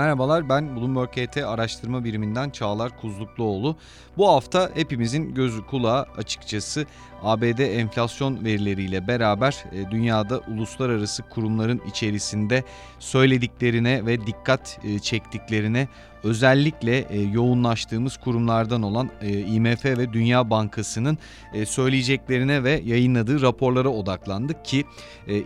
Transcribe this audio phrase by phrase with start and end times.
[0.00, 3.76] Merhabalar ben Bloomberg KT araştırma biriminden Çağlar Kuzlukluoğlu.
[4.16, 6.86] Bu hafta hepimizin gözü kulağı açıkçası
[7.22, 12.64] ABD enflasyon verileriyle beraber e, dünyada uluslararası kurumların içerisinde
[12.98, 15.88] söylediklerine ve dikkat e, çektiklerine
[16.24, 19.10] özellikle e, yoğunlaştığımız kurumlardan olan
[19.46, 21.18] IMF ve Dünya Bankası'nın
[21.66, 24.84] söyleyeceklerine ve yayınladığı raporlara odaklandık ki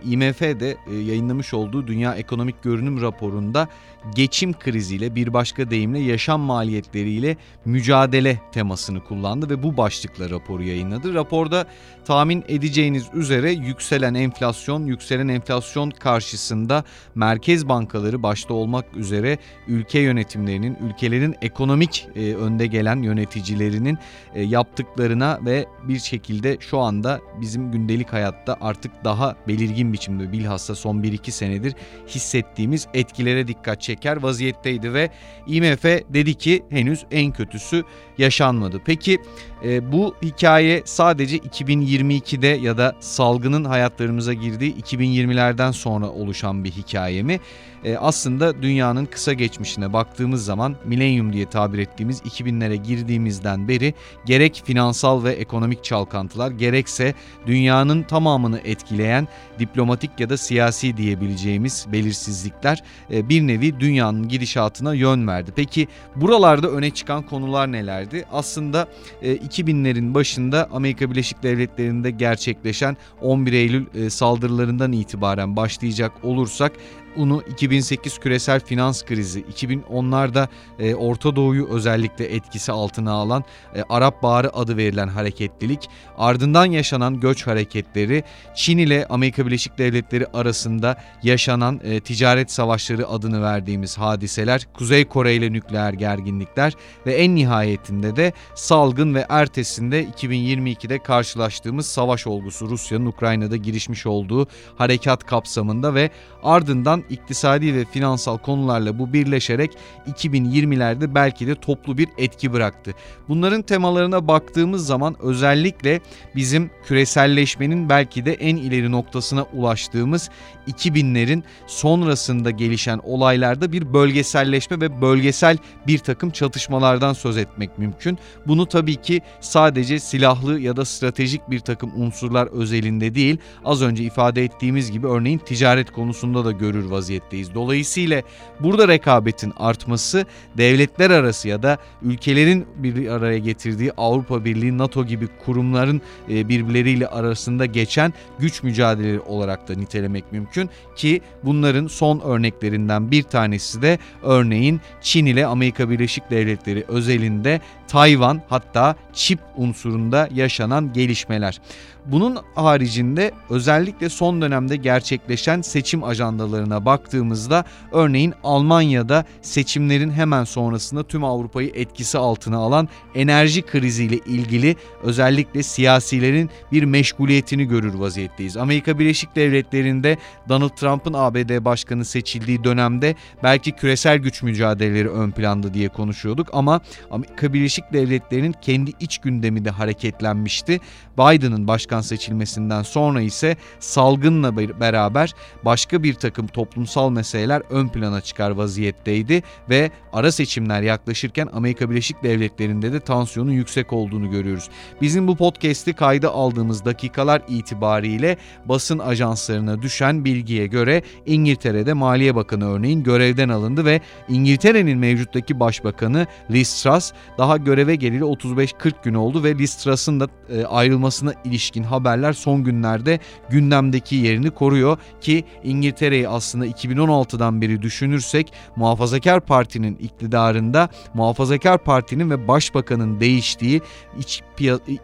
[0.05, 3.67] IMF de yayınlamış olduğu Dünya Ekonomik Görünüm raporunda
[4.15, 11.13] geçim kriziyle bir başka deyimle yaşam maliyetleriyle mücadele temasını kullandı ve bu başlıkla raporu yayınladı.
[11.13, 11.64] Raporda
[12.05, 16.83] tahmin edeceğiniz üzere yükselen enflasyon, yükselen enflasyon karşısında
[17.15, 19.37] merkez bankaları başta olmak üzere
[19.67, 23.97] ülke yönetimlerinin, ülkelerin ekonomik e, önde gelen yöneticilerinin
[24.33, 30.75] e, yaptıklarına ve bir şekilde şu anda bizim gündelik hayatta artık daha belirgin biçimde bilhassa
[30.75, 31.75] son 1-2 senedir
[32.07, 35.09] hissettiğimiz etkilere dikkat çeker vaziyetteydi ve
[35.47, 37.83] IMF dedi ki henüz en kötüsü
[38.17, 38.81] yaşanmadı.
[38.85, 39.19] Peki
[39.65, 47.23] e, bu hikaye sadece 2022'de ya da salgının hayatlarımıza girdiği 2020'lerden sonra oluşan bir hikaye
[47.23, 47.39] mi?
[47.85, 53.93] E, aslında dünyanın kısa geçmişine baktığımız zaman milenyum diye tabir ettiğimiz 2000'lere girdiğimizden beri
[54.25, 57.13] gerek finansal ve ekonomik çalkantılar gerekse
[57.47, 59.27] dünyanın tamamını etkileyen
[59.59, 65.51] diplomatik ya da siyasi diyebileceğimiz belirsizlikler e, bir nevi dünyanın gidişatına yön verdi.
[65.55, 68.25] Peki buralarda öne çıkan konular nelerdi?
[68.31, 68.87] Aslında
[69.23, 76.71] 2000'lerin e, başında Amerika Birleşik Devletleri'nde gerçekleşen 11 Eylül saldırılarından itibaren başlayacak olursak
[77.17, 80.47] bunu 2008 küresel finans krizi, 2010'larda
[80.79, 83.43] e, Orta Doğu'yu özellikle etkisi altına alan
[83.75, 88.23] e, Arap Baharı adı verilen hareketlilik, ardından yaşanan göç hareketleri,
[88.55, 95.35] Çin ile Amerika Birleşik Devletleri arasında yaşanan e, ticaret savaşları adını verdiğimiz hadiseler, Kuzey Kore
[95.35, 96.73] ile nükleer gerginlikler
[97.05, 104.47] ve en nihayetinde de salgın ve ertesinde 2022'de karşılaştığımız savaş olgusu Rusya'nın Ukrayna'da girişmiş olduğu
[104.77, 106.09] harekat kapsamında ve
[106.43, 109.71] ardından iktisadi ve finansal konularla bu birleşerek
[110.07, 112.91] 2020'lerde belki de toplu bir etki bıraktı.
[113.29, 115.99] Bunların temalarına baktığımız zaman özellikle
[116.35, 120.29] bizim küreselleşmenin belki de en ileri noktasına ulaştığımız
[120.67, 128.17] 2000'lerin sonrasında gelişen olaylarda bir bölgeselleşme ve bölgesel bir takım çatışmalardan söz etmek mümkün.
[128.47, 134.03] Bunu tabii ki sadece silahlı ya da stratejik bir takım unsurlar özelinde değil az önce
[134.03, 137.53] ifade ettiğimiz gibi örneğin ticaret konusunda da görür vaziyetteyiz.
[137.53, 138.21] Dolayısıyla
[138.59, 140.25] burada rekabetin artması
[140.57, 147.07] devletler arası ya da ülkelerin bir araya getirdiği Avrupa Birliği, NATO gibi kurumların e, birbirleriyle
[147.07, 153.99] arasında geçen güç mücadeleleri olarak da nitelemek mümkün ki bunların son örneklerinden bir tanesi de
[154.23, 161.61] örneğin Çin ile Amerika Birleşik Devletleri özelinde Tayvan hatta çip unsurunda yaşanan gelişmeler.
[162.07, 171.23] Bunun haricinde özellikle son dönemde gerçekleşen seçim ajandalarına baktığımızda örneğin Almanya'da seçimlerin hemen sonrasında tüm
[171.23, 178.57] Avrupa'yı etkisi altına alan enerji kriziyle ilgili özellikle siyasilerin bir meşguliyetini görür vaziyetteyiz.
[178.57, 180.17] Amerika Birleşik Devletleri'nde
[180.49, 186.81] Donald Trump'ın ABD başkanı seçildiği dönemde belki küresel güç mücadeleleri ön planda diye konuşuyorduk ama
[187.11, 190.79] Amerika Birleşik Devletleri'nin kendi iç gündemi de hareketlenmişti.
[191.17, 195.33] Biden'ın başkan başkan seçilmesinden sonra ise salgınla beraber
[195.65, 202.23] başka bir takım toplumsal meseleler ön plana çıkar vaziyetteydi ve ara seçimler yaklaşırken Amerika Birleşik
[202.23, 204.69] Devletleri'nde de tansiyonun yüksek olduğunu görüyoruz.
[205.01, 212.69] Bizim bu podcast'i kayda aldığımız dakikalar itibariyle basın ajanslarına düşen bilgiye göre İngiltere'de Maliye Bakanı
[212.69, 219.43] örneğin görevden alındı ve İngiltere'nin mevcuttaki başbakanı Liz Truss daha göreve geleli 35-40 gün oldu
[219.43, 223.19] ve Liz Truss'ın da e, ayrılmasına ilişkin haberler son günlerde
[223.49, 232.47] gündemdeki yerini koruyor ki İngiltere'yi aslında 2016'dan beri düşünürsek Muhafazakar Parti'nin iktidarında Muhafazakar Parti'nin ve
[232.47, 233.81] Başbakanın değiştiği
[234.19, 234.43] iç,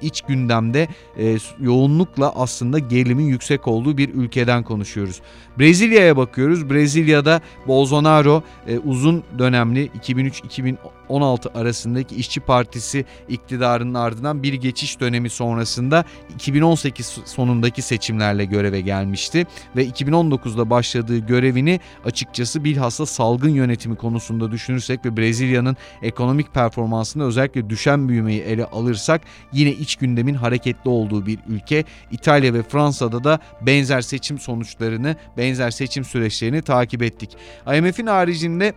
[0.02, 0.88] iç gündemde
[1.18, 5.22] e, yoğunlukla aslında gerilimin yüksek olduğu bir ülkeden konuşuyoruz.
[5.60, 6.70] Brezilya'ya bakıyoruz.
[6.70, 16.06] Brezilya'da Bolsonaro e, uzun dönemli 2003-2016 arasındaki İşçi Partisi iktidarının ardından bir geçiş dönemi sonrasında
[16.72, 25.06] 2018 sonundaki seçimlerle göreve gelmişti ve 2019'da başladığı görevini açıkçası bilhassa salgın yönetimi konusunda düşünürsek
[25.06, 29.22] ve Brezilya'nın ekonomik performansında özellikle düşen büyümeyi ele alırsak
[29.54, 31.84] yine iç gündemin hareketli olduğu bir ülke.
[32.12, 37.38] İtalya ve Fransa'da da benzer seçim sonuçlarını, benzer seçim süreçlerini takip ettik.
[37.76, 38.74] IMF'in haricinde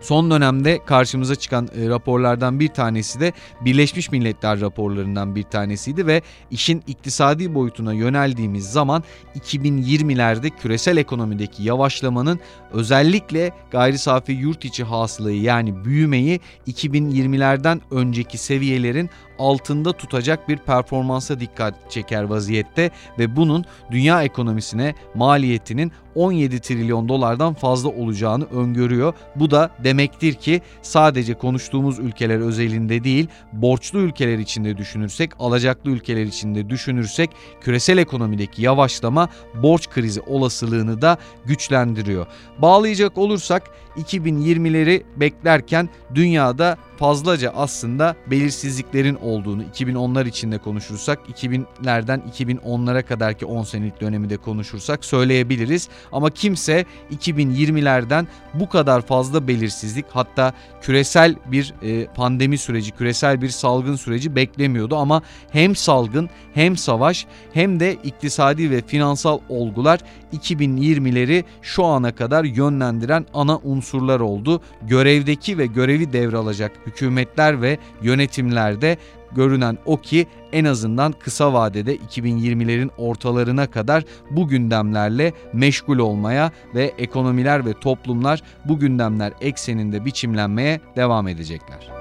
[0.00, 6.22] Son dönemde karşımıza çıkan e, raporlardan bir tanesi de Birleşmiş Milletler raporlarından bir tanesiydi ve
[6.50, 9.04] işin iktisadi boyutuna yöneldiğimiz zaman
[9.38, 12.40] 2020'lerde küresel ekonomideki yavaşlamanın
[12.72, 21.40] özellikle gayri safi yurt içi hasılayı yani büyümeyi 2020'lerden önceki seviyelerin altında tutacak bir performansa
[21.40, 29.14] dikkat çeker vaziyette ve bunun dünya ekonomisine maliyetinin 17 trilyon dolardan fazla olacağını öngörüyor.
[29.36, 36.24] Bu da demektir ki sadece konuştuğumuz ülkeler özelinde değil, borçlu ülkeler içinde düşünürsek, alacaklı ülkeler
[36.24, 37.30] içinde düşünürsek
[37.60, 42.26] küresel ekonomideki yavaşlama borç krizi olasılığını da güçlendiriyor.
[42.58, 43.62] Bağlayacak olursak
[43.96, 54.00] 2020'leri beklerken dünyada fazlaca aslında belirsizliklerin olduğunu 2010'lar içinde konuşursak 2000'lerden 2010'lara kadarki 10 senelik
[54.00, 55.88] dönemi de konuşursak söyleyebiliriz.
[56.12, 63.48] Ama kimse 2020'lerden bu kadar fazla belirsizlik hatta küresel bir e, pandemi süreci, küresel bir
[63.48, 70.00] salgın süreci beklemiyordu ama hem salgın hem savaş hem de iktisadi ve finansal olgular
[70.32, 74.60] 2020'leri şu ana kadar yönlendiren ana unsurlar oldu.
[74.82, 78.98] Görevdeki ve görevi devralacak hükümetler ve yönetimlerde
[79.34, 86.92] görünen o ki en azından kısa vadede 2020'lerin ortalarına kadar bu gündemlerle meşgul olmaya ve
[86.98, 91.93] ekonomiler ve toplumlar bu gündemler ekseninde biçimlenmeye devam edecekler.